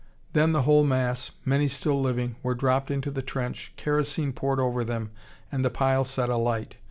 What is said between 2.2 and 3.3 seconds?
were dropped into the